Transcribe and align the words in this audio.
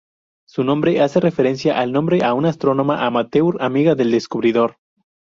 Su 0.49 0.63
nombre 0.63 0.99
hace 0.99 1.19
referencia 1.19 1.77
al 1.79 1.91
nombre 1.91 2.23
a 2.25 2.33
una 2.33 2.49
astrónoma 2.49 3.05
amateur 3.05 3.61
amiga 3.61 3.93
del 3.93 4.09
descubridor. 4.09 4.77